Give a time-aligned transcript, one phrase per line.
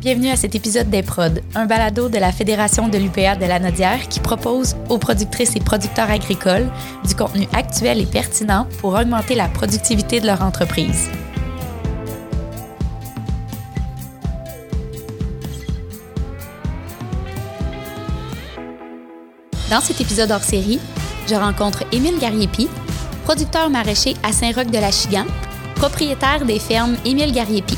[0.00, 3.58] Bienvenue à cet épisode des Prod, un balado de la Fédération de l'UPA de la
[3.58, 6.70] Nodière qui propose aux productrices et producteurs agricoles
[7.04, 11.10] du contenu actuel et pertinent pour augmenter la productivité de leur entreprise.
[19.68, 20.78] Dans cet épisode hors série,
[21.28, 22.68] je rencontre Émile Gariepi,
[23.24, 25.26] producteur maraîcher à Saint-Roch de la Chigan,
[25.74, 27.76] propriétaire des fermes Émile Gariepi.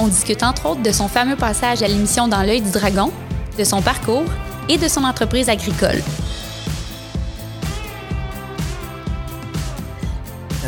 [0.00, 3.10] On discute entre autres de son fameux passage à l'émission Dans l'œil du dragon,
[3.58, 4.24] de son parcours
[4.68, 6.00] et de son entreprise agricole.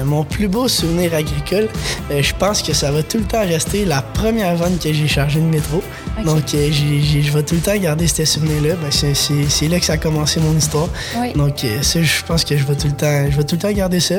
[0.05, 1.69] Mon plus beau souvenir agricole,
[2.11, 5.09] euh, je pense que ça va tout le temps rester la première vanne que j'ai
[5.09, 5.83] chargée de métro.
[6.25, 8.75] Donc, euh, je vais tout le temps garder ce souvenir-là.
[8.83, 10.89] Ben, c'est- là que ça a commencé mon histoire.
[11.19, 11.33] Oui.
[11.35, 13.61] Donc, euh, ça, je pense que je vais tout le temps, je vais tout le
[13.61, 14.17] temps garder ça.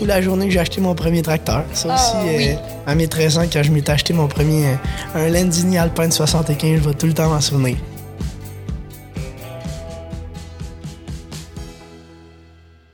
[0.00, 1.64] Ou la journée que j'ai acheté mon premier tracteur.
[1.74, 2.54] Ça Ah, aussi, euh,
[2.86, 4.74] à mes 13 ans, quand je m'étais acheté mon premier, euh,
[5.26, 7.76] un Landini Alpine 75, je vais tout le temps m'en souvenir.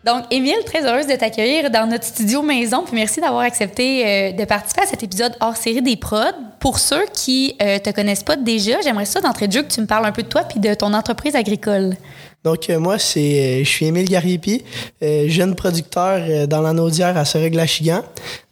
[0.02, 2.84] Donc, Émile, très heureuse de t'accueillir dans notre studio maison.
[2.84, 6.32] Puis merci d'avoir accepté euh, de participer à cet épisode hors série des prods.
[6.58, 9.80] Pour ceux qui euh, te connaissent pas déjà, j'aimerais ça d'entrée de jeu que tu
[9.82, 11.96] me parles un peu de toi puis de ton entreprise agricole.
[12.44, 14.64] Donc, euh, moi, c'est, je suis Émile Gariepi,
[15.02, 18.02] jeune producteur dans la Naudière à Soreg-la-Chigan.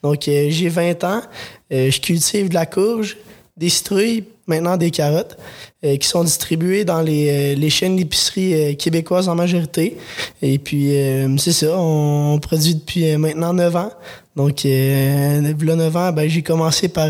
[0.02, 1.22] Donc, j'ai 20 ans.
[1.70, 3.16] Je cultive de la courge,
[3.56, 5.36] des citrouilles, maintenant des carottes,
[5.84, 9.96] euh, qui sont distribuées dans les, euh, les chaînes d'épicerie euh, québécoises en majorité.
[10.42, 13.90] Et puis, euh, c'est ça, on, on produit depuis maintenant 9 ans.
[14.34, 17.08] Donc, depuis là 9 ans, ben, j'ai commencé par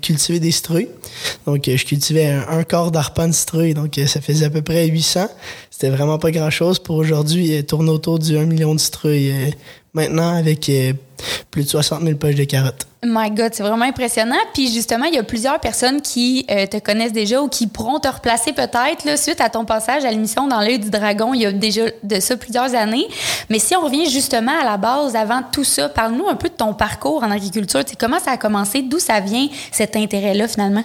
[0.00, 0.88] cultiver des citrouilles.
[1.44, 3.74] Donc, je cultivais un, un quart d'arpent de citrouille.
[3.74, 5.26] Donc, ça faisait à peu près 800.
[5.80, 6.80] C'était vraiment pas grand-chose.
[6.80, 9.50] Pour aujourd'hui, tourne autour du 1 million de euh,
[9.94, 10.68] maintenant, avec
[11.50, 12.86] plus de 60 000 poches de carottes.
[13.04, 14.36] My God, c'est vraiment impressionnant.
[14.54, 18.00] Puis justement, il y a plusieurs personnes qui euh, te connaissent déjà ou qui pourront
[18.00, 21.32] te replacer peut-être suite à ton passage à l'émission Dans l'œil du dragon.
[21.32, 23.06] Il y a déjà de ça plusieurs années.
[23.50, 26.54] Mais si on revient justement à la base, avant tout ça, parle-nous un peu de
[26.54, 27.84] ton parcours en agriculture.
[27.84, 28.82] Tu comment ça a commencé?
[28.82, 30.84] D'où ça vient cet intérêt-là finalement?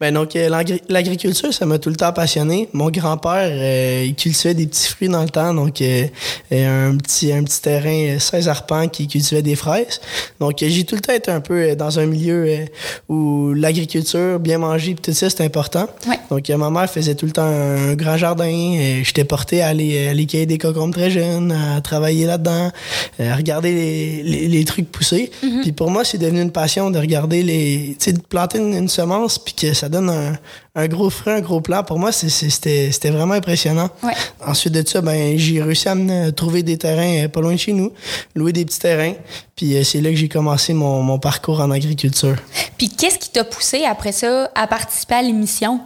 [0.00, 2.68] Ben donc, euh, l'agri- l'agriculture, ça m'a tout le temps passionné.
[2.72, 6.06] Mon grand-père, euh, il cultivait des petits fruits dans le temps, donc euh,
[6.50, 10.00] un petit un petit terrain, euh, 16 arpents, qui cultivait des fraises.
[10.40, 12.64] Donc, j'ai tout le temps été un peu dans un milieu euh,
[13.08, 15.86] où l'agriculture, bien manger, tout ça, c'est important.
[16.08, 16.18] Ouais.
[16.28, 18.44] Donc, ma mère faisait tout le temps un grand jardin.
[18.50, 22.72] euh, J'étais porté à aller, à aller cueillir des cocombes très jeune, à travailler là-dedans,
[23.20, 25.30] à regarder les, les, les trucs pousser.
[25.62, 27.96] Puis pour moi, c'est devenu une passion de regarder les...
[28.00, 30.32] Tu sais, de planter une, une semence, puis que ça donne un,
[30.74, 31.82] un gros fruit, un gros plant.
[31.82, 33.88] Pour moi, c'était vraiment impressionnant.
[34.02, 34.12] Ouais.
[34.46, 37.58] Ensuite de ça, ben j'ai réussi à me trouver des terrains euh, pas loin de
[37.58, 37.92] chez nous,
[38.34, 39.14] louer des petits terrains.
[39.56, 42.36] Puis euh, c'est là que j'ai commencé mon, mon parcours en agriculture.
[42.76, 45.80] Puis qu'est-ce qui t'a poussé après ça à participer à l'émission?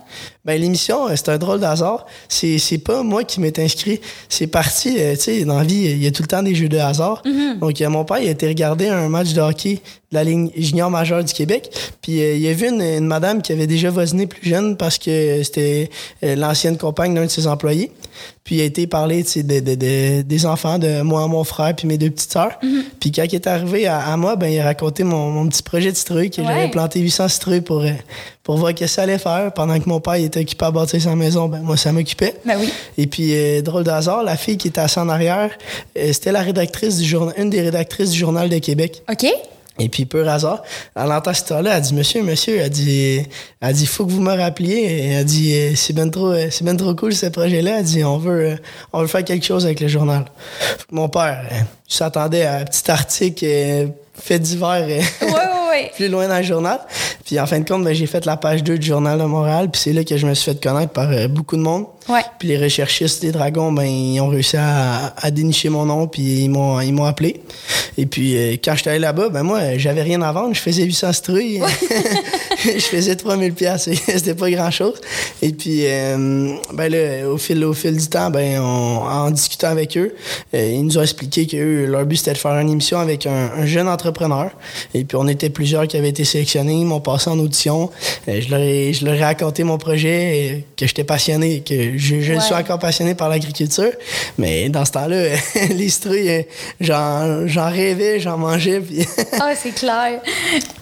[0.49, 2.07] Ben l'émission, euh, c'est un drôle d'hasard.
[2.27, 4.01] C'est c'est pas moi qui m'est inscrit.
[4.31, 6.55] C'est parti, euh, tu sais, dans la vie, il y a tout le temps des
[6.55, 7.23] jeux de hasard.
[7.61, 9.75] Donc euh, mon père, il a été regarder un match de hockey
[10.11, 11.69] de la ligne junior majeure du Québec.
[12.01, 14.97] Puis euh, il a vu une, une madame qui avait déjà voisiné plus jeune parce
[14.97, 15.91] que c'était
[16.23, 17.93] l'ancienne compagne d'un de ses employés.
[18.45, 18.89] Puis il a été
[19.27, 22.59] sais, de, de- de- des enfants de moi, mon frère, puis mes deux petites sœurs.
[23.01, 25.63] Puis quand il est arrivé à, à moi, ben il a raconté mon, mon petit
[25.63, 26.47] projet de citrouille que Ouais.
[26.49, 27.91] j'avais planté 800 citrouilles pour, euh,
[28.43, 29.53] pour voir que ça allait faire.
[29.53, 32.35] Pendant que mon père il était occupé à bâtir sa maison, ben moi, ça m'occupait.
[32.47, 32.73] Ben oui.
[32.97, 35.51] Et puis, euh, drôle de hasard, la fille qui était assise en arrière,
[35.99, 39.03] euh, c'était la rédactrice du journal, une des rédactrices du Journal de Québec.
[39.11, 39.27] OK?
[39.79, 40.63] Et puis, peu hasard,
[40.97, 43.23] elle entend cette histoire-là, elle dit, monsieur, monsieur, elle dit,
[43.61, 45.13] elle dit, faut que vous me rappeliez.
[45.13, 47.79] Elle dit, euh, c'est ben trop, euh, c'est ben trop cool ce projet-là.
[47.79, 48.57] Elle dit, on veut, euh,
[48.93, 50.25] on veut faire quelque chose avec le journal.
[50.91, 53.47] Mon père, il s'attendait à un petit article
[54.15, 54.87] fait divers.
[54.87, 55.91] Ouais, ouais, ouais.
[55.95, 56.81] plus loin dans le journal.
[57.25, 59.69] Puis en fin de compte, ben, j'ai fait la page 2 du Journal de Montréal.
[59.71, 61.87] Puis c'est là que je me suis fait connaître par euh, beaucoup de monde.
[62.09, 62.23] Ouais.
[62.39, 66.45] Puis les recherchistes des Dragons, ben, ils ont réussi à, à dénicher mon nom, puis
[66.45, 67.43] ils m'ont, ils m'ont appelé.
[67.99, 70.55] Et puis euh, quand j'étais allé là-bas, ben moi, j'avais rien à vendre.
[70.55, 71.61] Je faisais 800 citrouilles.
[72.65, 75.01] je faisais 3000 pièces C'était pas grand-chose.
[75.43, 79.69] Et puis, euh, ben là, au fil, au fil du temps, ben, on, en discutant
[79.69, 80.15] avec eux,
[80.55, 83.27] euh, ils nous ont expliqué que eux, leur but, c'était de faire une émission avec
[83.27, 84.51] un, un jeune entrepreneur.
[84.95, 87.91] Et puis, on était plusieurs qui avaient été sélectionnés, m'ont passé en audition.
[88.29, 90.21] Euh, je, leur ai, je leur ai raconté mon projet,
[90.55, 92.41] euh, que j'étais passionné, que je, je Ouais.
[92.41, 93.91] suis encore passionné par l'agriculture.
[94.39, 95.31] Mais dans ce temps-là,
[95.71, 96.43] les citrouilles, euh,
[96.81, 98.79] j'en, rêvais, j'en mangeais.
[98.81, 99.05] Puis
[99.41, 100.21] Ah, c'est clair.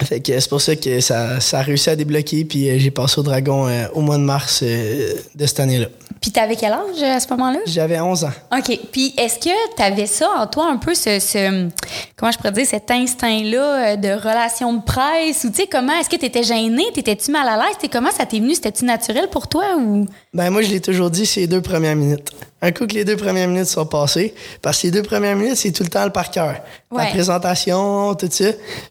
[0.03, 2.45] fait que c'est pour ça que ça, ça a réussi à débloquer.
[2.45, 5.87] Puis j'ai passé au dragon euh, au mois de mars euh, de cette année-là.
[6.27, 7.59] Puis t'avais quel âge à ce moment-là?
[7.67, 8.31] J'avais 11 ans.
[8.51, 8.77] OK.
[8.91, 11.69] Puis est-ce que tu avais ça en toi un peu ce, ce
[12.17, 15.45] comment je pourrais dire cet instinct-là euh, de relation de presse?
[15.45, 18.25] Ou tu sais comment est-ce que tu étais gêné, t'étais-tu mal à l'aise, comment ça
[18.25, 20.05] t'est venu, c'était-tu naturel pour toi ou?
[20.33, 22.29] Ben moi je l'ai toujours dit, c'est les deux premières minutes.
[22.59, 24.33] Un coup que les deux premières minutes sont passées,
[24.63, 26.55] parce que les deux premières minutes, c'est tout le temps le par cœur.
[26.95, 28.45] La présentation, tout ça.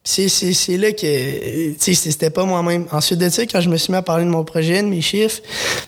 [0.05, 2.87] C'est, c'est, c'est là que, tu sais, c'était pas moi-même.
[2.93, 5.01] Ensuite de ça, quand je me suis mis à parler de mon projet, de mes
[5.01, 5.41] chiffres,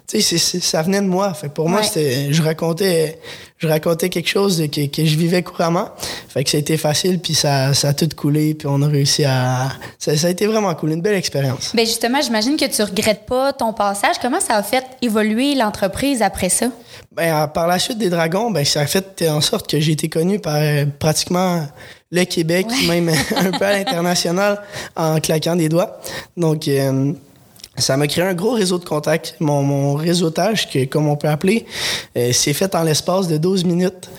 [0.09, 1.33] tu sais, ça venait de moi.
[1.35, 3.21] Fait pour moi, c'était, je racontais,
[3.59, 5.91] je racontais quelque chose que, que, je vivais couramment.
[6.29, 8.89] Fait que ça a été facile, puis ça, ça a tout coulé, puis on a
[8.89, 9.69] réussi à...
[9.99, 11.77] Ça, ça a été vraiment cool, une belle expérience.
[11.77, 14.17] Bien justement, j'imagine que tu regrettes pas ton passage.
[14.21, 16.67] Comment ça a fait évoluer l'entreprise après ça?
[17.19, 20.09] Ben, par la suite des Dragons, ben, ça a fait en sorte que j'ai été
[20.09, 21.67] connu par euh, pratiquement
[22.13, 24.63] le Québec, même un peu à l'international,
[24.95, 26.01] en claquant des doigts.
[26.37, 26.69] Donc...
[26.69, 27.13] Euh,
[27.77, 29.37] ça m'a créé un gros réseau de contacts.
[29.39, 31.65] Mon, mon réseautage, que, comme on peut appeler,
[32.17, 34.11] euh, c'est fait en l'espace de 12 minutes.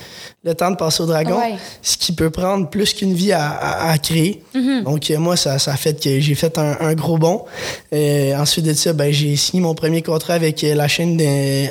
[0.45, 1.37] Le temps de passer au dragon,
[1.81, 4.41] ce qui peut prendre plus qu'une vie à, à, créer.
[4.55, 4.83] Mm-hmm.
[4.83, 7.43] Donc, moi, ça, ça a fait que j'ai fait un, un, gros bond.
[7.91, 11.21] Euh, ensuite de ça, ben, j'ai signé mon premier contrat avec la chaîne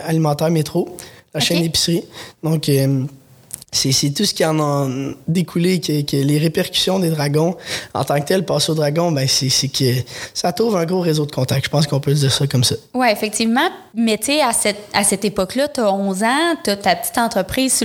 [0.07, 0.95] alimentaire Métro,
[1.35, 2.05] la chaîne d'épicerie.
[2.43, 2.71] Donc,
[3.71, 4.89] c'est tout ce qui en a
[5.27, 7.57] découlé, que, les répercussions des dragons,
[7.93, 9.85] en tant que tel, passer au dragon, ben c'est que
[10.33, 11.67] ça t'ouvre un gros réseau de contacts.
[11.67, 12.77] Je pense qu'on peut dire ça comme ça.
[12.95, 13.69] Oui, effectivement.
[13.95, 16.97] Mais tu sais, à cette, à cette époque-là, tu as 11 ans, tu as ta
[16.97, 17.85] petite entreprise,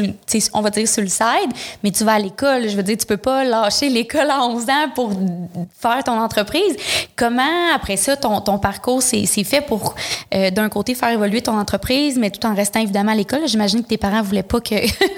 [0.54, 1.52] on va dire sur le side,
[1.84, 2.70] mais tu vas à l'école.
[2.70, 5.12] Je veux dire, tu peux pas lâcher l'école à 11 ans pour
[5.78, 6.76] faire ton entreprise.
[7.16, 9.96] Comment, après ça, ton, ton parcours s'est fait pour,
[10.34, 13.48] euh, d'un côté, faire évoluer ton entreprise, mais tout en restant évidemment à l'école?
[13.48, 14.76] J'imagine que tes parents voulaient pas que,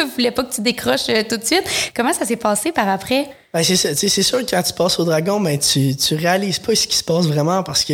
[0.15, 1.91] voulaient pas que décroches euh, tout de suite.
[1.95, 3.29] Comment ça s'est passé par après?
[3.55, 6.87] Ben, c'est sûr que quand tu passes au dragon, ben, tu, tu réalises pas ce
[6.87, 7.93] qui se passe vraiment parce que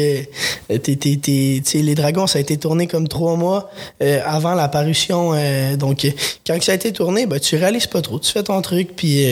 [0.72, 3.70] euh, t'es, t'es, les dragons, ça a été tourné comme trois mois
[4.02, 5.34] euh, avant la parution.
[5.36, 6.08] Euh, donc,
[6.48, 8.18] quand ça a été tourné, ben, tu réalises pas trop.
[8.18, 9.24] Tu fais ton truc, puis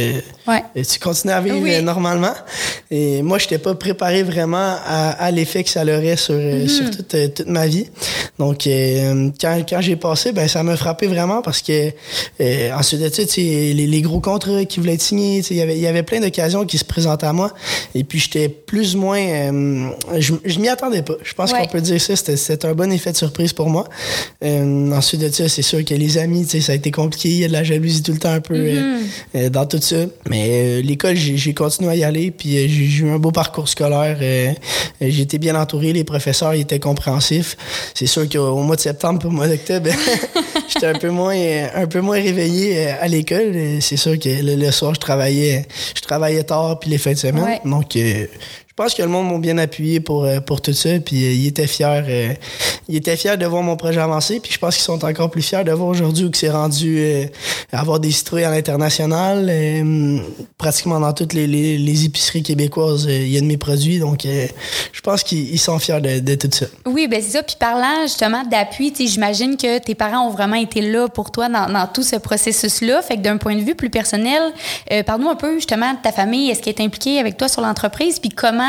[0.76, 2.36] tu continues à vivre normalement.
[2.92, 6.68] Et moi, je n'étais pas préparé vraiment à, à l'effet que ça aurait sur, mm-hmm.
[6.68, 7.88] sur toute, toute, ma vie.
[8.38, 8.66] Donc,
[9.42, 11.90] quand, quand j'ai passé, ben, ça m'a frappé vraiment parce que
[12.72, 15.88] ensuite de ça, les, les gros contrats qui voulaient être signés, il y avait, y
[15.88, 17.54] avait plein d'occasions qui se présentaient à moi.
[17.95, 19.19] Et puis, j'étais plus ou moins...
[19.19, 19.89] Euh,
[20.19, 21.16] je, je m'y attendais pas.
[21.24, 22.16] Je pense qu'on peut dire ça.
[22.16, 23.86] C'était un bon effet de surprise pour moi.
[24.44, 27.30] Euh, ensuite de ça, c'est sûr que les amis, ça a été compliqué.
[27.30, 29.00] Il y a de la jalousie tout le temps un peu euh,
[29.36, 29.50] mm-hmm.
[29.50, 29.98] dans tout ça.
[30.30, 32.31] Mais l'école, j'ai continué à y aller.
[32.31, 34.19] Puis, j'ai eu un beau parcours scolaire.
[35.01, 35.94] été bien entouré.
[35.94, 37.57] Les professeurs ils étaient compréhensifs.
[37.94, 39.89] C'est sûr qu'au mois de septembre, pour mois d'octobre,
[40.68, 41.36] j'étais un peu moins
[41.75, 43.56] un peu moins réveillé à l'école.
[43.81, 45.65] C'est sûr que le, soir, je travaillais,
[45.95, 47.60] je travaillais tard puis les fins de semaine.
[47.66, 48.26] Donc, euh,
[48.80, 50.90] pense que le monde m'a bien appuyé pour, euh, pour tout ça.
[51.06, 51.86] Puis euh, ils étaient fiers.
[52.08, 52.34] Euh,
[52.90, 54.40] de voir mon projet avancer.
[54.40, 57.30] Puis je pense qu'ils sont encore plus fiers de voir aujourd'hui où c'est rendu
[57.72, 59.52] avoir des citrouilles à l'international.
[60.58, 64.00] pratiquement dans toutes les, les, épiceries québécoises, il y a de mes produits.
[64.00, 66.66] Donc je pense qu'ils sont fiers de, de, tout ça.
[66.88, 67.44] Oui, ben c'est ça.
[67.44, 71.72] Puis parlant justement d'appui, j'imagine que tes parents ont vraiment été là pour toi dans,
[71.72, 73.02] dans tout ce processus-là.
[73.04, 74.42] Fait que d'un point de vue plus personnel,
[75.06, 76.50] parle-nous un peu justement de ta famille.
[76.50, 78.20] Est-ce qu'elle est impliquée avec toi sur l'entreprise?
[78.20, 78.69] Puis comment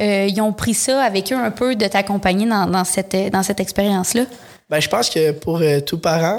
[0.00, 3.42] euh, ils ont pris ça avec eux un peu de t'accompagner dans, dans cette, dans
[3.42, 4.24] cette expérience-là?
[4.70, 6.38] Ben, je pense que pour euh, tout parent,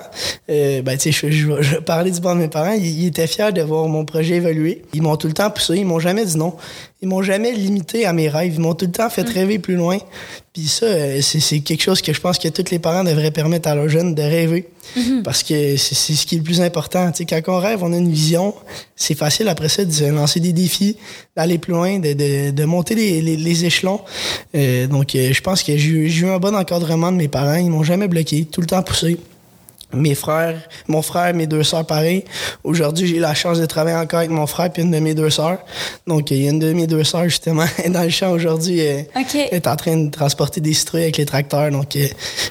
[0.51, 3.25] euh, ben, tu sais, je, je, je, parlais du bon de mes parents, ils, étaient
[3.25, 4.83] fiers de voir mon projet évoluer.
[4.94, 6.56] Ils m'ont tout le temps poussé, ils m'ont jamais dit non.
[7.01, 9.33] Ils m'ont jamais limité à mes rêves, ils m'ont tout le temps fait mm.
[9.33, 9.97] rêver plus loin.
[10.59, 13.69] Puis ça, euh, c'est quelque chose que je pense que tous les parents devraient permettre
[13.69, 14.67] à leurs jeunes de rêver.
[14.98, 15.24] Mm-hmm.
[15.24, 17.10] Parce que c'est ce qui est le plus important.
[17.12, 18.53] Tu sais, quand on rêve, on a une vision.
[18.98, 20.98] C'est facile après ça de lancer des défis,
[21.38, 24.01] d'aller plus loin, de, de, de monter les, les, les échelons.
[24.53, 27.55] Euh, donc, je pense que j'ai eu un bon encadrement de mes parents.
[27.55, 29.17] Ils m'ont jamais bloqué, tout le temps poussé
[29.93, 30.55] mes frères,
[30.88, 32.24] mon frère, mes deux sœurs, pareil.
[32.63, 35.29] Aujourd'hui, j'ai la chance de travailler encore avec mon frère puis une de mes deux
[35.29, 35.60] sœurs.
[36.05, 38.79] Donc, il y a une de mes deux sœurs, justement, dans le champ aujourd'hui.
[38.79, 39.08] Elle
[39.51, 41.72] est en train de transporter des citrouilles avec les tracteurs.
[41.72, 42.05] Donc, euh,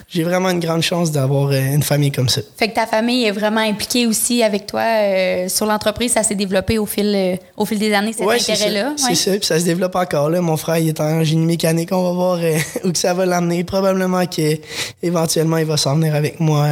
[0.09, 2.41] j'ai vraiment une grande chance d'avoir euh, une famille comme ça.
[2.57, 6.13] Fait que ta famille est vraiment impliquée aussi avec toi euh, sur l'entreprise.
[6.13, 8.95] Ça s'est développé au fil, au fil des années, cet intérêt-là.
[8.97, 9.31] C'est ça.
[9.33, 10.29] Puis ça se développe encore.
[10.29, 10.41] Là.
[10.41, 11.91] Mon frère, il est en génie mécanique.
[11.93, 12.41] On va voir
[12.85, 13.63] où que ça va l'amener.
[13.63, 16.67] Probablement qu'éventuellement, il va s'en venir avec moi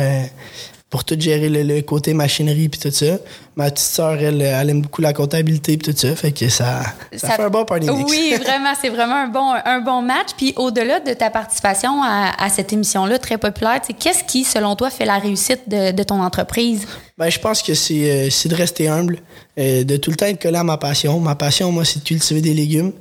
[0.97, 3.19] pour tout gérer le, côté machinerie puis tout ça.
[3.55, 6.81] Ma petite sœur, elle, elle aime beaucoup la comptabilité puis tout ça, fait que ça,
[7.15, 8.11] ça, fait un bon party mix.
[8.11, 10.29] Oui, vraiment, c'est vraiment un bon, un bon match.
[10.39, 14.89] Puis au-delà de ta participation à, à cette émission-là très populaire, qu'est-ce qui, selon toi,
[14.89, 16.87] fait la réussite de, de ton entreprise?
[17.19, 19.21] Ben, je pense que c'est de rester humble,
[19.57, 21.19] de tout le temps être collé à ma passion.
[21.19, 22.93] Ma passion, moi, c'est de cultiver des légumes.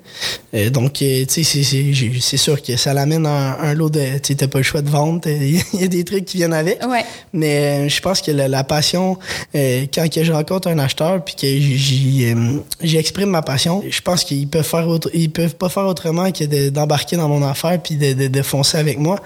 [0.71, 4.17] donc, tu sais, c'est sûr que ça l'amène un, un lot de...
[4.19, 5.25] Tu sais, pas le choix de vente.
[5.27, 6.81] Il y a des trucs qui viennent avec.
[6.87, 7.03] Ouais.
[7.33, 9.17] Mais je pense que la, passion,
[9.53, 11.47] quand que je rencontre un acheteur puis que
[12.81, 16.69] j'exprime ma passion, je pense qu'ils peuvent faire autre, ils peuvent pas faire autrement que
[16.69, 19.19] d'embarquer dans mon affaire puis de, de, de, foncer avec moi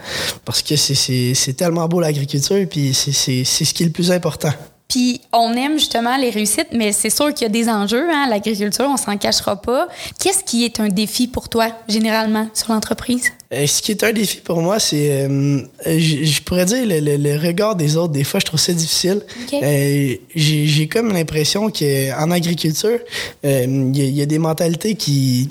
[0.45, 4.51] parce que c'est tellement beau l'agriculture puis c'est ce qui est le plus important.
[4.89, 8.27] Puis on aime justement les réussites, mais c'est sûr qu'il y a des enjeux, hein,
[8.27, 9.87] l'agriculture, on s'en cachera pas.
[10.19, 13.31] Qu'est-ce qui est un défi pour toi, généralement, sur l'entreprise?
[13.53, 17.75] Euh, ce qui est un défi pour moi, c'est, euh, je pourrais dire, le, regard
[17.75, 18.13] des autres.
[18.13, 19.21] Des fois, je trouve ça difficile.
[19.53, 22.97] Euh, j'ai comme l'impression qu'en agriculture,
[23.43, 25.49] il y, a des mentalités qui,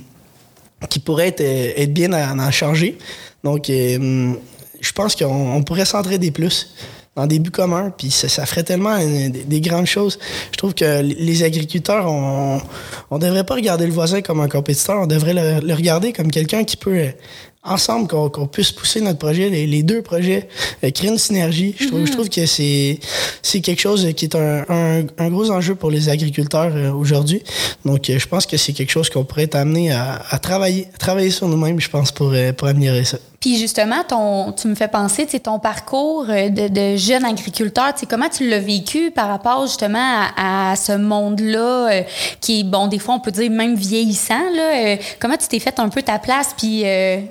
[0.91, 2.99] qui pourraient être, être bien à, en changer.
[3.45, 6.75] Donc, je pense qu'on pourrait s'entraider plus
[7.19, 10.21] dans des buts communs, puis ça, ça ferait tellement des, grandes choses.
[10.53, 12.61] Je trouve que les agriculteurs, on,
[13.11, 16.63] on devrait pas regarder le voisin comme un compétiteur, on devrait le, regarder comme quelqu'un
[16.63, 17.09] qui peut
[17.65, 20.49] ensemble qu'on puisse pousser notre projet, les, deux projets,
[20.85, 21.75] euh, créer une synergie.
[21.77, 23.01] Je trouve, je trouve que c'est
[23.43, 24.65] c'est quelque chose qui est un,
[25.19, 27.43] un, gros enjeu pour les agriculteurs euh, aujourd'hui.
[27.85, 30.87] Donc, euh, je pense que c'est quelque chose qu'on pourrait être amené à, à, travailler,
[30.95, 33.19] à travailler sur nous-mêmes, je pense, pour, pour améliorer ça.
[33.41, 37.95] Puis justement, ton, tu me fais penser, c'est ton parcours euh, de, de jeune agriculteur,
[38.11, 42.03] comment tu l'as vécu par rapport justement à, ce monde-là euh,
[42.41, 44.51] qui est, bon, des fois on peut dire même vieillissant.
[44.57, 46.85] Là, euh, comment tu t'es fait un peu ta place, puis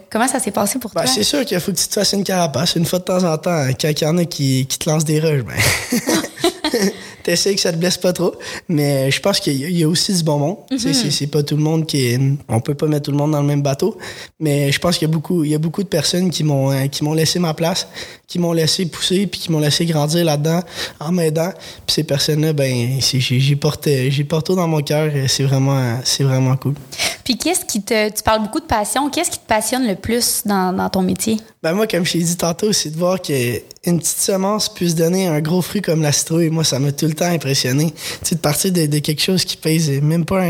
[0.09, 1.11] comment ça s'est passé pour ben, toi?
[1.11, 3.37] C'est sûr qu'il faut que tu te fasses une carapace une fois de temps en
[3.37, 3.67] temps.
[3.79, 5.55] Quand il y en a qui, qui te lancent des rushs, ben...
[7.23, 8.35] t'essayes que ça te blesse pas trop.
[8.69, 10.57] Mais je pense qu'il y, a aussi du bon monde.
[10.71, 11.11] Mm-hmm.
[11.11, 13.41] C'est pas tout le monde qui est, On peut pas mettre tout le monde dans
[13.41, 13.97] le même bateau.
[14.39, 16.71] Mais je pense qu'il y a beaucoup, il y a beaucoup de personnes qui m'ont
[16.71, 17.87] euh, m'ont laissé ma place,
[18.27, 20.61] qui m'ont laissé pousser, puis qui m'ont laissé grandir là-dedans
[20.99, 21.51] en m'aidant.
[21.85, 25.11] Puis ces personnes-là, ben, j'ai porté, porté dans mon cœur.
[25.27, 26.75] C'est vraiment, c'est vraiment cool.
[27.23, 29.09] Puis qu'est-ce qui te, tu parles beaucoup de passion.
[29.09, 31.37] Qu'est-ce qui te passionne le plus dans, dans ton métier?
[31.61, 35.27] Ben moi, comme je t'ai dit tantôt, c'est de voir qu'une petite semence puisse donner
[35.27, 36.49] un gros fruit comme la citrouille.
[36.57, 37.91] Moi, ça m'a tout le temps impressionné.
[37.91, 40.43] Tu sais, de partir de, quelque chose qui pèse même pas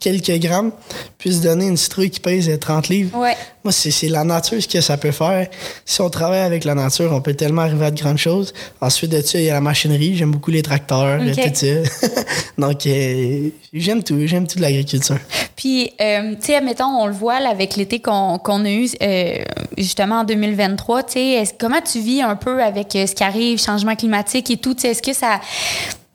[0.00, 0.72] quelques grammes,
[1.18, 3.18] puisse donner une citrouille qui pèse 30 livres.
[3.18, 3.36] Ouais.
[3.64, 5.46] Moi, c'est la nature ce que ça peut faire.
[5.84, 8.54] Si on travaille avec la nature, on peut tellement arriver à de grandes choses.
[8.80, 10.16] Ensuite de ça, il y a la machinerie.
[10.16, 11.66] J'aime beaucoup les tracteurs, tout ça.
[12.58, 14.26] Donc, euh, j'aime tout.
[14.26, 15.18] J'aime tout l'agriculture.
[15.54, 19.44] Puis, euh, tu sais, mettons, on le voit avec l'été qu'on a eu euh,
[19.78, 21.02] justement en 2023.
[21.04, 24.74] Tu sais, comment tu vis un peu avec ce qui arrive, changement climatique et tout?
[24.84, 25.40] Est-ce que ça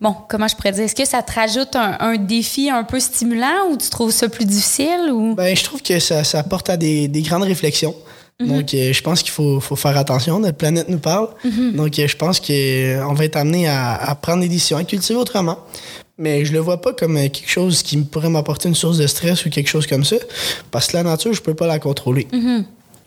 [0.02, 3.70] bon, comment je pourrais dire, est-ce que ça te rajoute un, défi un peu stimulant
[3.72, 5.12] ou tu trouves ça plus difficile?
[5.12, 5.36] Ou?
[5.36, 7.96] Ben, je trouve que ça, ça porte à des, des grandes réflexions.
[8.40, 8.48] Mhm.
[8.48, 10.40] Donc, euh, je pense qu'il faut, faut, faire attention.
[10.40, 11.30] Notre planète nous parle.
[11.44, 11.74] Mhm.
[11.74, 14.84] Donc, euh, je pense qu'on euh, va être amené à, à, prendre des décisions, à
[14.84, 15.58] cultiver autrement.
[16.20, 19.46] Mais je le vois pas comme quelque chose qui pourrait m'apporter une source de stress
[19.46, 20.18] ou quelque chose comme ça.
[20.72, 22.28] Parce que la nature, je peux pas la contrôler.
[22.32, 22.66] Mhm.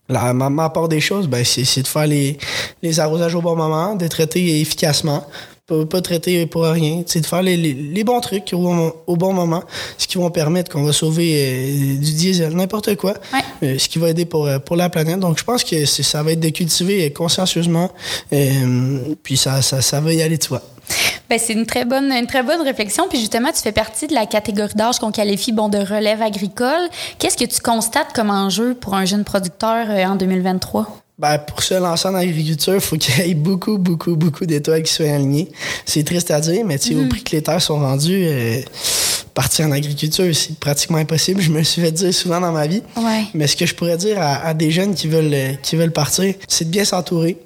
[0.09, 2.37] La, ma, part des choses, ben, c'est de faire les,
[2.83, 5.25] les arrosages au bon moment, de traiter efficacement,
[5.71, 7.03] pas, pas traiter pour rien.
[7.07, 9.63] C'est de faire les, les, bons trucs au, au, bon moment,
[9.99, 13.15] ce qui va permettre qu'on va sauver euh, du diesel, n'importe quoi,
[13.63, 15.21] euh, ce qui va aider pour, euh, pour la planète.
[15.21, 17.91] Donc, je pense que ça va être de cultiver consciencieusement,
[19.23, 20.63] puis ça, ça, ça va y aller de soi.
[21.29, 24.15] Ben, c'est une très bonne une très bonne réflexion puis justement tu fais partie de
[24.15, 26.89] la catégorie d'âge qu'on qualifie bon de relève agricole.
[27.21, 30.89] Qu'est-ce que tu constates comme enjeu pour un jeune producteur en 2023
[31.21, 34.83] ben, pour se lancer en agriculture, il faut qu'il y ait beaucoup, beaucoup, beaucoup d'étoiles
[34.83, 35.49] qui soient alignées.
[35.85, 37.09] C'est triste à dire, mais tu sais, au mm.
[37.09, 38.63] prix que les terres sont rendues, euh,
[39.35, 41.43] partir en agriculture, c'est pratiquement impossible.
[41.43, 42.83] Je me suis fait dire souvent dans ma vie.
[43.35, 46.33] Mais ce que je pourrais dire à, des jeunes qui veulent, euh, qui veulent partir,
[46.49, 47.37] c'est de bien s'entourer.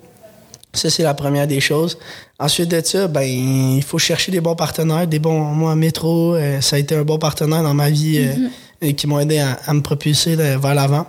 [0.73, 1.99] Ça, c'est la première des choses.
[2.38, 6.61] Ensuite de ça, ben, il faut chercher des bons partenaires, des bons, moi, métro, euh,
[6.61, 8.25] ça a été un bon partenaire dans ma vie.
[8.85, 11.07] Mm-hmm qui m'ont aidé à, me propulser vers l'avant.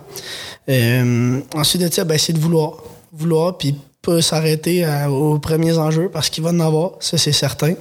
[0.68, 2.74] Euh, ensuite de ça, ben, c'est de vouloir.
[3.12, 7.32] Vouloir, puis pas s'arrêter euh, aux premiers enjeux parce qu'il va en avoir, ça c'est
[7.32, 7.74] certain.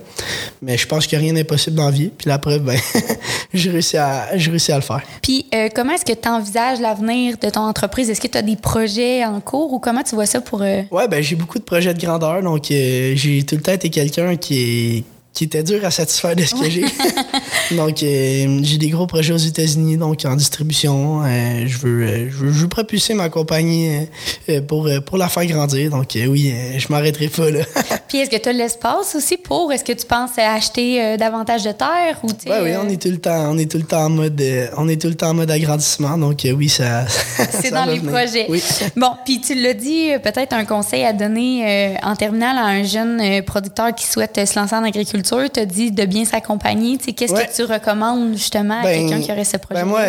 [0.62, 2.10] Mais je pense que rien n'est possible dans la vie.
[2.18, 2.80] Puis la preuve, ben,
[3.54, 5.02] j'ai réussi, à, à le faire.
[5.22, 8.10] Puis euh, comment est-ce que tu envisages l'avenir de ton entreprise?
[8.10, 10.62] Est-ce que tu as des projets en cours ou comment tu vois ça pour...
[10.62, 10.84] Euh...
[10.90, 12.42] Ouais, ben j'ai beaucoup de projets de grandeur.
[12.42, 14.58] Donc j'ai tout le temps été quelqu'un qui
[14.98, 15.04] est
[15.36, 16.86] qui était dur à satisfaire de ce que j'ai.
[17.72, 21.24] donc, euh, j'ai des gros projets aux États-Unis, donc en distribution.
[21.24, 24.02] Euh, je, veux, euh, je, veux, je veux propulser ma compagnie euh,
[24.50, 25.90] euh, pour, euh, pour la faire grandir.
[25.90, 27.62] Donc, euh, oui, euh, je m'arrêterai pas là.
[28.08, 29.72] Puis est-ce que tu as l'espace aussi pour?
[29.74, 33.10] Est-ce que tu penses acheter euh, davantage de terre ou Ouais, oui, on est tout
[33.10, 35.30] le temps, on est tout le temps en mode, euh, on est tout le temps
[35.30, 36.18] en mode agrandissement.
[36.18, 37.06] Donc, euh, oui, ça.
[37.62, 38.12] C'est dans les venir.
[38.12, 38.46] projets.
[38.50, 38.62] Oui.
[38.96, 42.84] Bon, puis tu l'as dit, peut-être un conseil à donner euh, en terminale à un
[42.84, 45.42] jeune producteur qui souhaite se lancer en agriculture.
[45.52, 46.98] Tu as dit de bien s'accompagner.
[46.98, 47.48] Tu sais, Qu'est-ce Ouais.
[47.48, 49.82] que tu recommandes justement à Ben, quelqu'un qui aurait ce projet?
[49.82, 50.02] Ben moi,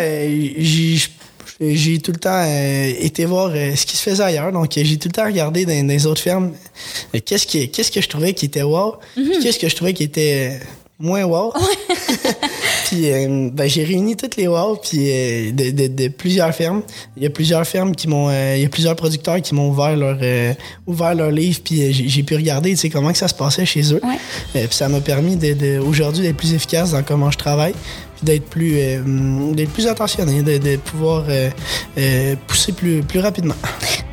[1.59, 4.51] j'ai tout le temps euh, été voir euh, ce qui se faisait ailleurs.
[4.51, 6.51] Donc, j'ai tout le temps regardé dans, dans les autres fermes
[7.15, 9.39] euh, qu'est-ce qui- qu'est-ce que je trouvais qui était wow, Mhm.
[9.41, 10.59] qu'est-ce que je trouvais qui était
[10.99, 11.53] moins wow.
[12.87, 16.81] Puis, euh, ben, j'ai réuni toutes les wow puis euh, de, de- de plusieurs fermes.
[17.17, 19.69] Il y a plusieurs fermes qui m'ont, euh, il y a plusieurs producteurs qui m'ont
[19.69, 20.53] ouvert leur euh,
[20.85, 23.65] ouvert leur livre, puis euh, j'ai pu regarder, tu sais, comment que ça se passait
[23.65, 23.99] chez eux.
[24.03, 24.61] Ouais.
[24.67, 28.45] Puis ça m'a permis de, aujourd'hui d'être plus efficace dans comment je travaille, puis d'être
[28.45, 31.49] plus, euh, d'être plus attentionné, de, de pouvoir euh,
[31.97, 33.55] euh, pousser plus, plus rapidement.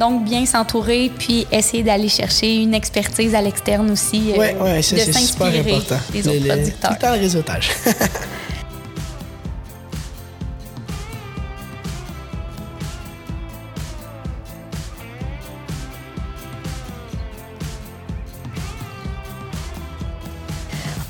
[0.00, 4.32] Donc, bien s'entourer, puis essayer d'aller chercher une expertise à l'externe aussi.
[4.36, 5.96] ouais, ouais, ça c'est super important.
[6.12, 6.90] des autres Le- le- producteurs.
[6.90, 7.70] Tout le temps le réseautage.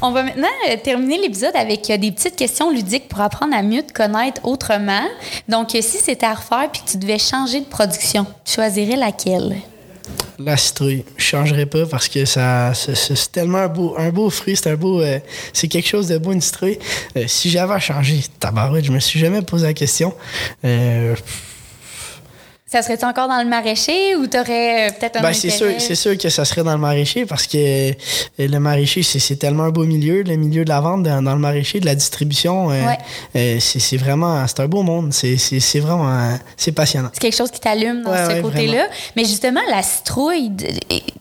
[0.07, 3.63] On va maintenant euh, terminer l'épisode avec euh, des petites questions ludiques pour apprendre à
[3.63, 5.01] mieux te connaître autrement.
[5.49, 8.97] Donc, euh, si c'était à refaire puis que tu devais changer de production, tu choisirais
[8.97, 9.57] laquelle?
[10.39, 14.57] La citrouille, je changerai pas parce que ça, c'est, tellement un beau, un beau fruit,
[14.57, 15.03] c'est un beau,
[15.55, 16.79] c'est quelque chose de beau une citrouille.
[17.27, 18.21] Si j'avais à changer,
[18.83, 20.13] je me suis jamais posé la question.
[22.75, 25.95] Ça serait-tu encore dans le maraîcher ou tu aurais peut-être un Ben, c'est sûr, c'est
[25.95, 27.93] sûr que ça serait dans le maraîcher parce que euh,
[28.37, 31.39] le maraîcher, c'est, tellement un beau milieu, le milieu de la vente dans, dans le
[31.41, 32.73] maraîcher, de la distribution.
[32.73, 32.99] euh, Ouais.
[33.37, 35.13] euh, c'est, vraiment, c'est un beau monde.
[35.13, 35.37] C'est,
[35.79, 37.11] vraiment, euh, c'est passionnant.
[37.13, 38.89] C'est quelque chose qui t'allume dans Ouais, ce ouais, côté-là.
[39.15, 40.51] Mais justement, la citrouille,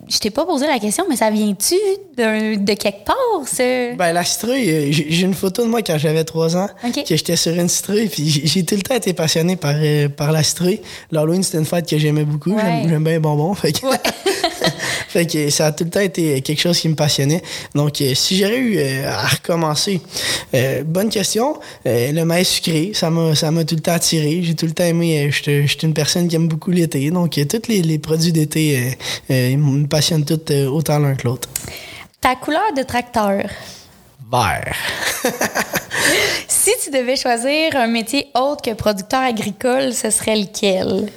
[0.10, 1.76] je t'ai pas posé la question, mais ça vient-tu
[2.18, 3.16] de quelque part,
[3.48, 3.96] ce...
[3.96, 7.04] Ben, la citrouille, euh, j'ai, une photo de moi quand j'avais trois ans, Ok.
[7.08, 10.32] que j'étais sur une citrouille, puis j'ai, tout le temps été passionné par, euh, par
[10.32, 10.82] la citrouille.
[11.12, 12.52] L'Halloween, c'était une fête que j'aimais beaucoup.
[12.54, 12.84] Ouais.
[12.88, 13.54] J'aime, bien les bonbons.
[13.54, 13.98] Fait que, Ouais.
[15.10, 17.42] fait que ça a tout le temps été quelque chose qui me passionnait.
[17.76, 20.02] Donc, euh, si j'aurais eu euh, à recommencer,
[20.56, 21.60] euh, bonne question.
[21.86, 24.42] Euh, le maïs sucré, ça m'a, ça m'a tout le temps attiré.
[24.44, 25.30] J'ai tout le temps aimé.
[25.32, 27.12] Je suis- une personne qui aime beaucoup l'été.
[27.12, 28.96] Donc, tous les, les produits d'été,
[29.30, 31.50] euh, ils me passionnent tous euh, autant l'un que l'autre.
[32.22, 33.44] Ta couleur de tracteur?
[34.32, 34.74] Vert.
[36.48, 41.10] Si tu devais choisir un métier autre que producteur agricole, ce serait lequel?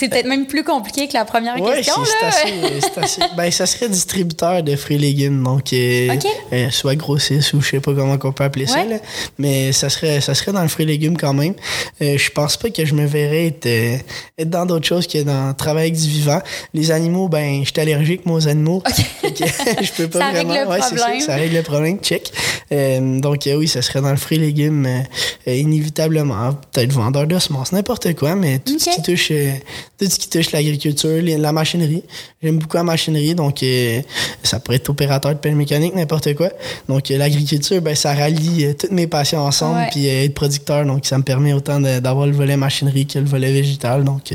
[0.00, 2.32] C'est peut-être même plus compliqué que la première Ouais, question, c'est, là.
[2.80, 6.16] c'est assez, Ben, ça serait distributeur de fruits et légumes, donc euh,
[6.54, 8.96] euh, soit grossiste ou je sais pas comment on peut appeler ça, là.
[9.38, 11.52] mais ça serait, ça serait dans le fruit et légumes quand même.
[12.00, 13.96] Euh, je pense pas que je me verrais être, euh,
[14.38, 16.40] être dans d'autres choses que dans travailler avec du vivant.
[16.72, 18.82] Les animaux, ben, je suis allergique moi aux animaux,
[19.22, 20.64] je peux pas Ça règle vraiment.
[20.64, 21.20] le ouais, c'est ça, problème.
[21.20, 22.32] ça règle le problème, check.
[22.72, 25.00] Euh, donc euh, oui, ça serait dans le fruit et légumes euh,
[25.48, 26.54] euh, inévitablement.
[26.72, 29.50] Peut-être vendeur de semences, n'importe quoi, mais tout ce qui touche, euh,
[29.98, 32.02] tout ce qui touche l'agriculture, la machinerie.
[32.42, 34.00] J'aime beaucoup la machinerie, donc euh,
[34.42, 36.50] ça pourrait être opérateur de pelle mécanique, n'importe quoi.
[36.88, 41.04] Donc euh, l'agriculture, ben ça rallie euh, toutes mes passions ensemble, puis être producteur, donc
[41.04, 44.04] ça me permet autant d'avoir le volet machinerie que le volet végétal.
[44.04, 44.32] Donc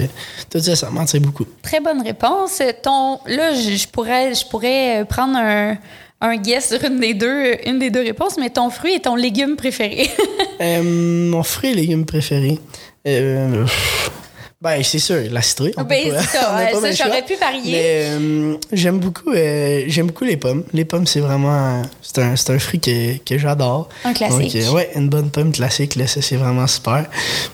[0.49, 1.45] tout ça, ça m'attire beaucoup.
[1.61, 2.61] Très bonne réponse.
[2.83, 5.77] Ton, là, je, pourrais, je pourrais prendre un,
[6.21, 9.15] un guess sur une des deux, une des deux réponses, mais ton fruit est ton
[9.15, 10.09] légume préféré.
[10.61, 10.81] Euh,
[11.29, 12.57] mon fruit et légumes préféré.
[13.05, 13.65] Euh,
[14.65, 15.73] ben, c'est sûr, la citrouille.
[15.77, 17.71] on Ben, peut ça, on ouais, j'aurais pu parier.
[17.71, 20.63] Mais euh, j'aime beaucoup, euh, j'aime beaucoup les pommes.
[20.73, 23.89] Les pommes, c'est vraiment, c'est un, un fruit que, que j'adore.
[24.03, 24.53] Un classique.
[24.55, 27.05] Donc, euh, ouais, une bonne pomme classique, là, ça c'est vraiment super.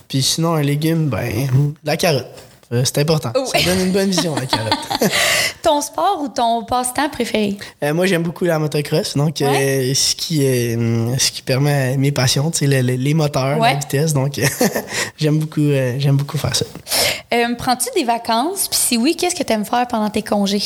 [0.08, 1.50] Puis sinon, un légume, ben,
[1.84, 2.28] la carotte.
[2.73, 3.31] Euh, c'est important.
[3.36, 3.60] Ouais.
[3.62, 4.73] Ça donne une bonne vision, la carotte.
[5.62, 7.57] ton sport ou ton passe-temps préféré?
[7.84, 12.49] Euh, moi, j'aime beaucoup la motocross, donc euh, ce qui ce qui permet mes passions,
[12.51, 13.73] tu sais, le- le- les moteurs, Ouais.
[13.73, 14.13] la vitesse.
[14.13, 14.39] Donc,
[15.17, 16.65] j'aime beaucoup, j'aime beaucoup faire ça.
[17.57, 18.67] Prends-tu des vacances?
[18.69, 20.62] Puis si oui, qu'est-ce que tu aimes faire pendant tes congés?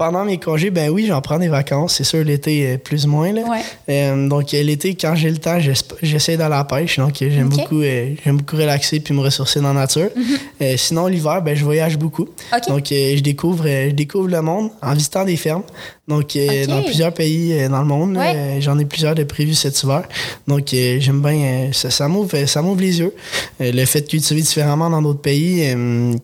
[0.00, 1.96] Pendant mes congés, ben oui, j'en prends des vacances.
[1.96, 3.32] C'est sûr, l'été, plus ou moins.
[3.34, 3.42] Là.
[3.42, 3.60] Ouais.
[3.90, 6.98] Euh, donc, l'été, quand j'ai le temps, j'ess- j'essaie d'aller à la pêche.
[6.98, 10.08] Donc, euh, j'aime beaucoup, euh, j'aime beaucoup relaxer puis me ressourcer dans la nature.
[10.62, 12.26] Euh, sinon, l'hiver, ben, je voyage beaucoup.
[12.70, 15.64] Donc, je, découvre, je découvre le monde en visitant des fermes.
[16.10, 18.18] Donc, euh, dans plusieurs pays euh, dans le monde.
[18.58, 20.02] J'en ai plusieurs de prévus cet hiver.
[20.48, 21.70] Donc, j'aime bien.
[21.72, 23.14] ça, ça m'ouvre ça m'ouvre les yeux.
[23.60, 25.64] le fait de cultiver différemment dans d'autres pays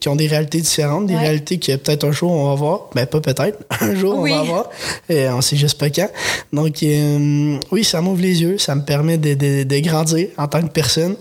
[0.00, 2.80] qui ont des réalités différentes, des réalités que peut-être un jour on va voir.
[2.94, 3.58] Ben, pas peut-être.
[3.80, 4.70] Un jour on va voir.
[5.08, 6.08] on sait juste pas quand.
[6.52, 6.84] Donc,
[7.70, 8.58] oui, ça m'ouvre les yeux.
[8.58, 11.14] Ça me permet de, de, de grandir en tant que personne.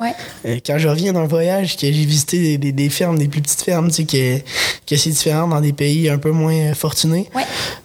[0.66, 3.90] quand je reviens d'un voyage, que j'ai visité des, des, fermes, des plus petites fermes,
[3.90, 4.40] tu sais, que,
[4.88, 7.30] que c'est différent dans des pays un peu moins fortunés,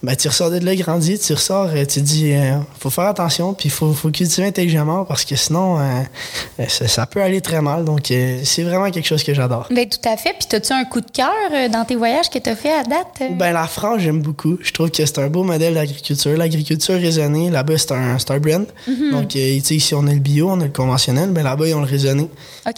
[0.02, 3.06] ben, tu ressors de là grandi, tu ressors, euh, tu te dis, euh, faut faire
[3.06, 7.60] attention, puis il faut, faut cultiver intelligemment parce que sinon, euh, ça, peut aller très
[7.60, 7.84] mal.
[7.84, 9.68] Donc, c'est vraiment quelque chose que j'adore.
[9.70, 10.34] Ben, tout à fait.
[10.38, 13.22] Puis, as-tu un coup de cœur dans tes voyages que tu as fait à date?
[13.38, 14.58] Ben, la France, j'aime beaucoup.
[14.62, 16.36] Je trouve que c'est un beau modèle d'agriculture.
[16.36, 18.66] L'agriculture raisonnée, là-bas, c'est un, un brand.
[18.88, 19.10] Mm-hmm.
[19.12, 21.86] Donc, ici, on a le bio, on a le conventionnel, ben là-bas, ils ont le
[21.86, 22.28] raisonné.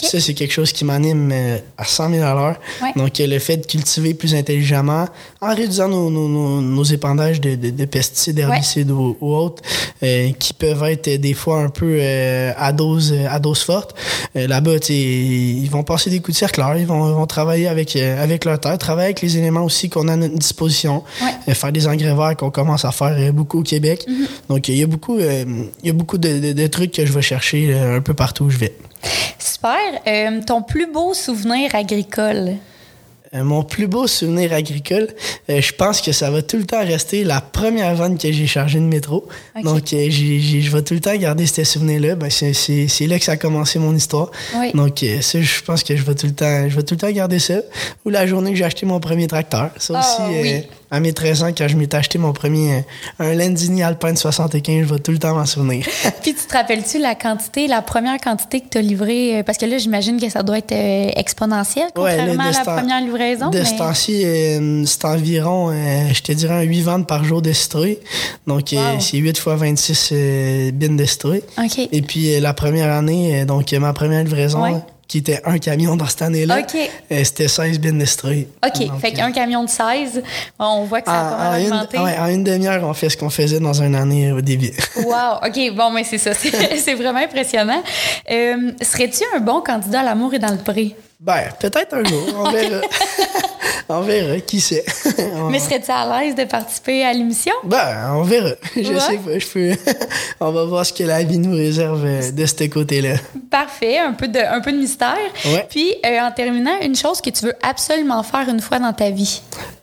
[0.00, 1.32] Ça, c'est quelque chose qui m'anime
[1.76, 2.56] à 100 000 à l'heure.
[2.96, 5.06] Donc, le fait de cultiver plus intelligemment
[5.40, 9.62] en réduisant nos, nos, nos, épandages de, de, pesticides, herbicides ou, autres,
[10.02, 13.94] euh, qui peuvent être des fois un peu euh, à, dose, à dose forte.
[14.36, 18.44] Euh, là-bas, ils vont passer des coups de circulaire, ils vont, vont travailler avec, avec
[18.44, 21.02] leur terre, travailler avec les éléments aussi qu'on a à notre disposition,
[21.48, 24.04] faire des engrais verts qu'on commence à faire beaucoup au Québec.
[24.08, 24.48] Mm-hmm.
[24.48, 27.22] Donc, il y a beaucoup, il y a beaucoup de, de, trucs que je vais
[27.22, 28.74] chercher un peu partout où je vais.
[29.38, 30.44] Super.
[30.46, 32.56] ton plus beau souvenir agricole?
[33.34, 35.08] Euh, mon plus beau souvenir agricole,
[35.48, 38.46] euh, je pense que ça va tout le temps rester la première vanne que j'ai
[38.46, 39.26] chargée de métro.
[39.62, 42.14] Donc, euh, je vais tout le temps garder ce souvenir-là.
[42.14, 44.30] Ben, c'est là que ça a commencé mon histoire.
[44.74, 47.10] Donc, ça, je pense que je vais tout le temps, je vais tout le temps
[47.10, 47.60] garder ça.
[48.04, 49.70] Ou la journée que j'ai acheté mon premier tracteur.
[49.78, 52.84] Ça ah, aussi, à mes 13 ans, quand je m'étais acheté mon premier,
[53.18, 55.86] un Landini Alpine 75, je vais tout le temps m'en souvenir.
[56.22, 59.42] Puis, tu te rappelles-tu la quantité, la première quantité que tu as livrée?
[59.46, 60.74] Parce que là, j'imagine que ça doit être
[61.16, 63.48] exponentiel, contrairement à la première livraison.
[63.48, 67.40] De ce temps-ci, euh, c'est environ, euh, je te dirais, un 8 ventes par jour
[67.40, 67.52] de
[68.46, 70.12] Donc, euh, c'est 8 fois 26
[70.74, 71.06] bins de
[71.90, 76.22] Et puis, la première année, donc ma première livraison, qui était un camion dans cette
[76.22, 76.62] année-là.
[77.10, 79.00] c'était 16 bins OK.
[79.00, 80.22] fait qu'un camion de 16,
[80.58, 81.98] on voit que ça a pas mal augmenté.
[81.98, 84.72] en une demi-heure, on fait ce qu'on faisait dans une année au début.
[84.96, 85.46] wow.
[85.46, 85.74] OK.
[85.74, 86.32] Bon, mais c'est ça.
[86.34, 87.82] C'est vraiment impressionnant.
[88.26, 90.94] Serais-tu un bon candidat à l'amour et dans le prix?
[91.24, 92.80] Ben, peut-être un jour, on verra.
[93.88, 94.84] on verra, qui sait.
[95.52, 97.52] Mais serais-tu à l'aise de participer à l'émission?
[97.62, 98.50] Ben, on verra.
[98.74, 99.92] Je sais pas, je peux.
[100.40, 103.14] on va voir ce que la vie nous réserve euh, de ce côté-là.
[103.48, 105.16] Parfait, un peu de, un peu de mystère.
[105.44, 105.64] Ouais.
[105.70, 109.10] Puis, euh, en terminant, une chose que tu veux absolument faire une fois dans ta
[109.10, 109.42] vie?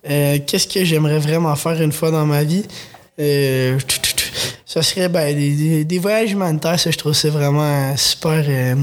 [0.10, 2.66] Euh, qu'est-ce que j'aimerais vraiment faire une fois dans ma vie?
[3.18, 3.78] Euh,
[4.70, 8.76] ça serait ben, des, des, voyages humanitaires, ça, je trouve ça vraiment super, euh,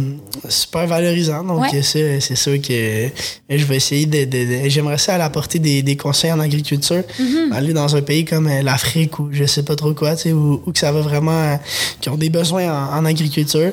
[0.48, 1.44] super valorisant.
[1.44, 3.08] Donc, c'est sûr que
[3.48, 4.68] je vais essayer de.
[4.68, 7.52] J'aimerais ça aller apporter des, des, conseils en agriculture, mm-hmm.
[7.52, 10.72] aller dans un pays comme euh, l'Afrique ou je sais pas trop quoi, où, où
[10.72, 11.56] que ça va vraiment.
[12.00, 13.70] qui ont des besoins en, agriculture,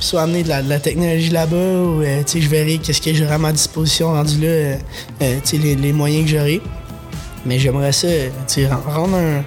[0.00, 4.12] soit amener de la, technologie là-bas, ou je verrai qu'est-ce que j'aurai à ma disposition
[4.12, 4.76] rendu là,
[5.18, 6.60] les, les moyens que j'aurai.
[7.46, 8.08] Mais j'aimerais ça,
[8.86, 9.42] rendre un,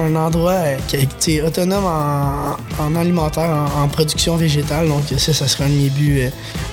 [0.00, 4.88] un, endroit euh, qui est autonome en, alimentaire, en, production végétale.
[4.88, 6.20] Donc ça, ça serait un de mes buts,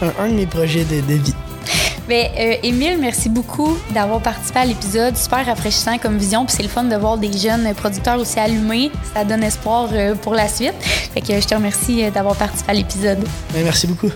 [0.04, 1.34] euh, un, de mes projets de, vie.
[2.08, 5.16] Bien, euh, Émile, merci beaucoup d'avoir participé à l'épisode.
[5.16, 6.46] Super rafraîchissant comme vision.
[6.46, 8.92] Puis c'est le fun de voir des jeunes producteurs aussi allumés.
[9.14, 9.90] Ça donne espoir
[10.22, 10.76] pour la suite.
[10.82, 13.20] Fait que je te remercie d'avoir participé à l'épisode.
[13.54, 14.12] merci beaucoup.